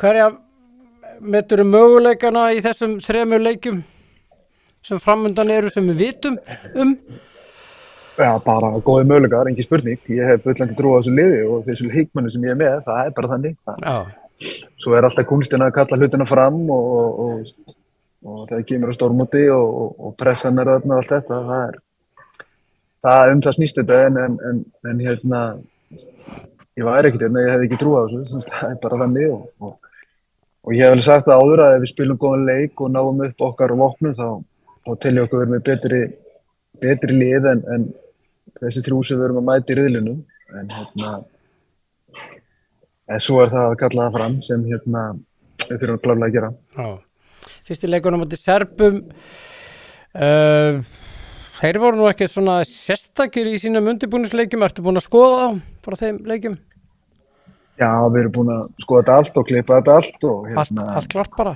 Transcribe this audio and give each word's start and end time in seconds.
hverja 0.00 0.30
metur 1.20 1.62
möguleikana 1.66 2.48
í 2.56 2.62
þessum 2.64 2.96
þremur 3.04 3.42
leikjum 3.42 3.82
sem 4.82 4.98
framundan 5.02 5.52
eru 5.54 5.70
sem 5.70 5.86
við 5.92 6.06
vitum 6.06 6.38
um 6.74 6.96
Já, 8.12 8.36
bara 8.44 8.68
góði 8.84 9.06
mögulegar, 9.08 9.48
engin 9.48 9.64
spurning. 9.64 10.00
Ég 10.12 10.26
hef 10.28 10.42
byllandi 10.44 10.74
trú 10.76 10.90
á 10.92 11.00
þessu 11.00 11.14
liði 11.16 11.38
og 11.48 11.62
þessu 11.64 11.86
leikmennu 11.88 12.32
sem 12.34 12.42
ég 12.44 12.52
er 12.52 12.58
með, 12.60 12.74
það 12.84 12.98
er 13.06 13.14
bara 13.16 13.30
þannig. 13.30 13.54
Það, 13.64 13.78
Já, 13.86 14.50
svo 14.82 14.96
er 14.96 15.06
alltaf 15.08 15.26
kunstin 15.30 15.64
að 15.64 15.72
kalla 15.78 15.98
hlutina 15.98 16.26
fram 16.28 16.58
og, 16.74 16.90
og, 16.92 17.22
og, 17.24 17.78
og 18.28 18.42
þegar 18.50 18.66
kemur 18.68 18.92
á 18.92 18.98
stórmóti 18.98 19.46
og, 19.54 19.96
og 19.96 20.14
pressan 20.20 20.60
er 20.60 20.74
þarna 20.74 20.98
og 20.98 21.02
allt 21.02 21.14
þetta, 21.14 21.40
það 21.48 21.64
er 21.70 21.80
það 23.02 23.34
um 23.34 23.42
það 23.46 23.56
snýst 23.58 23.80
þetta 23.80 24.00
en, 24.06 24.18
en, 24.24 24.38
en, 24.50 24.62
en 24.90 25.02
hérna 25.06 25.42
ég 26.78 26.86
væri 26.88 27.10
ekkert 27.10 27.26
hérna, 27.26 27.44
ég 27.44 27.52
hef 27.52 27.64
ekki 27.66 27.80
trú 27.80 27.94
á 27.96 28.02
þessu 28.08 28.42
það 28.48 28.68
er 28.70 28.78
bara 28.82 29.00
þannig 29.02 29.34
og 30.62 30.74
ég 30.76 30.84
hef 30.84 30.94
vel 30.94 31.04
sagt 31.04 31.28
það 31.28 31.42
áður 31.42 31.64
að 31.64 31.76
ef 31.76 31.84
við 31.84 31.92
spilum 31.92 32.20
góðan 32.22 32.46
leik 32.48 32.84
og 32.84 32.92
náum 32.94 33.24
upp 33.26 33.44
okkar 33.48 33.74
og 33.74 33.82
vopnum 33.82 34.14
þá, 34.16 34.28
þá 34.86 34.90
telja 35.04 35.26
okkur 35.26 35.42
verið 35.42 35.54
með 35.56 35.66
betri 35.68 36.02
betri 36.82 37.18
lið 37.18 37.48
en, 37.52 37.62
en 37.74 37.86
þessi 38.60 38.84
þrjú 38.86 39.02
sem 39.06 39.20
við 39.20 39.28
erum 39.28 39.42
að 39.42 39.48
mæta 39.50 39.74
í 39.74 39.78
riðlunum 39.78 40.22
en 40.60 40.72
hérna 40.76 41.12
en 43.12 43.22
svo 43.22 43.42
er 43.42 43.52
það 43.52 43.68
að 43.68 43.78
kalla 43.82 44.06
það 44.06 44.18
fram 44.18 44.36
sem 44.46 44.64
hérna 44.70 45.04
við 45.62 45.82
þurfum 45.82 46.00
klálega 46.02 46.28
að 46.28 46.36
gera. 46.36 46.50
Já. 46.76 46.88
Fyrsti 47.66 47.90
leikunum 47.90 48.24
átti 48.24 48.38
Serbum 48.38 48.96
uh, 50.14 50.80
Þeir 51.62 51.78
voru 51.78 52.00
nú 52.00 52.08
ekkert 52.10 52.32
svona 52.32 52.56
sérstakir 52.66 53.46
í 53.50 53.58
sínum 53.62 53.86
undirbúningsleikjum 53.92 54.64
Ertu 54.66 54.82
búin 54.82 54.98
að 54.98 55.06
skoða 55.06 55.42
þá 55.42 55.71
frá 55.84 55.98
þeim 56.00 56.20
leikjum? 56.28 56.58
Já, 57.80 57.90
við 58.12 58.18
erum 58.22 58.34
búin 58.36 58.52
að 58.52 58.66
skoða 58.84 59.02
þetta 59.02 59.14
allt 59.20 59.38
og 59.40 59.46
klippa 59.48 59.78
þetta 59.80 59.94
allt 60.00 60.26
og 60.28 60.50
Allt, 60.50 60.58
hérna 60.58 60.90
allt 60.98 61.10
klart 61.12 61.38
bara 61.38 61.54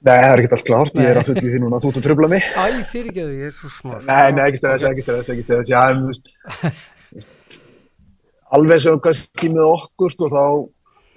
Nei, 0.00 0.14
það 0.16 0.30
er 0.30 0.40
ekkert 0.40 0.54
allt 0.56 0.68
klárt, 0.68 0.94
ég 0.96 1.10
er 1.10 1.18
Nei. 1.18 1.20
að 1.20 1.26
fulli 1.28 1.50
því 1.52 1.58
núna 1.60 1.76
að 1.76 1.82
þú 1.84 1.90
ert 1.90 1.98
að 2.00 2.06
tröfla 2.06 2.28
mig 2.32 2.46
Æ, 2.56 2.66
fyrirgeðu, 2.88 3.34
ég 3.36 3.50
er 3.50 3.52
svo 3.52 3.68
smá 3.74 3.96
Nei, 4.06 4.28
nei, 4.36 4.44
ekki 4.46 4.60
stress, 4.62 4.86
ekki 4.88 5.04
stress, 5.04 5.32
ekki 5.34 5.44
stress 5.44 5.72
Já, 5.72 5.80
en 5.90 6.00
þú 6.00 6.12
veist 6.14 6.30
alveg 8.56 8.82
sem 8.82 9.02
kannski 9.04 9.50
með 9.52 9.68
okkur 9.68 10.14
sko, 10.14 10.30
þá, 10.32 10.44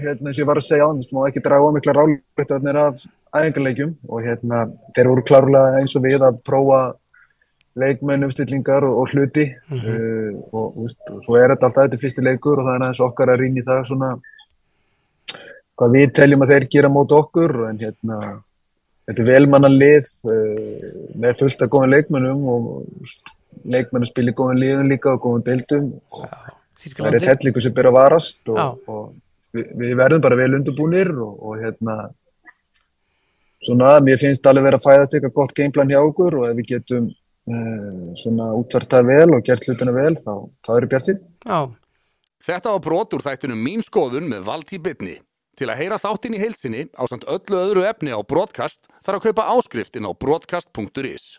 hérna, 0.04 0.30
eins 0.30 0.38
og 0.38 0.44
ég 0.44 0.50
var 0.50 0.60
að 0.60 0.68
segja 0.68 0.86
á 0.86 0.90
hann, 0.92 1.00
má 1.16 1.22
ekki 1.30 1.44
draga 1.46 1.72
mikla 1.78 1.96
ráleitarnir 1.98 2.82
af 2.84 3.00
æfingarleikjum 3.34 3.96
og 4.10 4.28
hérna 4.28 4.66
þeir 4.94 5.10
voru 5.10 5.26
klárlega 5.26 5.80
eins 5.80 5.96
og 5.98 6.06
við 6.06 6.26
að 6.28 6.42
prófa 6.46 6.82
leikmenn 7.80 8.28
umstillingar 8.28 8.86
og, 8.88 9.02
og 9.02 9.12
hluti. 9.14 9.48
Uh, 9.72 10.40
og, 10.52 10.80
veist, 10.84 11.00
og 11.10 11.20
svo 11.26 11.38
er 11.40 11.54
þetta 11.54 11.70
alltaf 11.70 11.88
þetta 11.88 12.02
fyrsti 12.02 12.26
leikur 12.26 12.60
og 12.60 12.68
það 12.68 12.74
er 12.76 12.88
aðeins 12.88 13.04
okkar 13.08 13.34
að 13.34 13.44
rýna 13.44 13.62
í 13.62 13.68
það 13.68 13.86
svona 13.90 14.10
hvað 15.74 15.96
við 15.98 16.10
teljum 16.20 16.44
að 16.46 16.52
þeir 16.54 16.66
gera 16.76 16.92
mót 16.94 17.14
okkur 17.18 17.56
en 17.70 17.80
hérna 17.82 18.18
þetta 19.08 19.24
er 19.24 19.30
velmanna 19.30 19.72
lið 19.74 20.12
uh, 20.30 20.90
með 21.26 21.40
fullt 21.42 21.66
af 21.66 21.72
góðan 21.74 21.96
leikmennum 21.96 22.44
og 22.54 22.66
leikmenn 23.64 24.06
að 24.06 24.12
spila 24.12 24.34
í 24.34 24.38
góðan 24.38 24.62
liðum 24.62 24.92
líka 24.92 25.14
og 25.16 25.24
góðan 25.26 25.48
deildum. 25.48 25.92
Og 26.14 26.28
það 26.84 27.08
er 27.10 27.20
eitt 27.20 27.30
hellingu 27.32 27.64
sem 27.64 27.76
byrja 27.76 27.94
að 27.94 27.98
varast 27.98 28.52
og, 28.52 28.90
og 28.92 29.04
við, 29.56 29.70
við 29.80 29.96
verðum 30.00 30.24
bara 30.24 30.38
vel 30.40 30.52
undirbúnir 30.60 31.12
og, 31.16 31.34
og 31.40 31.62
hérna 31.62 31.98
svona, 33.64 33.98
mér 34.04 34.20
finnst 34.22 34.46
alveg 34.50 34.68
verið 34.68 34.82
að 34.82 34.88
fæðast 34.88 35.16
eitthvað 35.16 35.36
gott 35.38 35.54
gameplan 35.58 35.94
hjá 35.94 36.00
okkur 36.02 36.40
og 36.42 36.48
ef 36.50 36.58
við 36.60 36.72
getum 36.74 37.12
svona 37.44 38.54
útvartað 38.56 39.10
vel 39.10 39.34
og 39.36 39.42
gert 39.44 39.66
hlutina 39.68 39.92
vel 39.92 40.14
þá, 40.16 40.36
þá 40.64 40.70
eru 40.78 40.92
bjart 40.94 41.10
sín 41.10 41.18
Já, 41.44 41.60
Þetta 42.44 42.74
var 42.74 42.82
brot 42.84 43.14
úr 43.16 43.24
þættunum 43.24 43.62
Mín 43.64 43.84
skoðun 43.86 44.26
með 44.28 44.42
Valtí 44.50 44.80
Bitni. 44.84 45.14
Til 45.56 45.70
að 45.72 45.80
heyra 45.80 46.00
þáttinn 46.02 46.36
í 46.36 46.42
heilsinni 46.42 46.82
á 46.92 47.08
samt 47.08 47.24
öllu 47.30 47.56
öðru 47.56 47.86
efni 47.88 48.12
á 48.12 48.20
broadcast 48.20 48.90
þarf 49.06 49.20
að 49.22 49.26
kaupa 49.30 49.46
áskrift 49.54 49.96
inn 49.96 50.10
á 50.10 50.12
broadcast.is. 50.12 51.38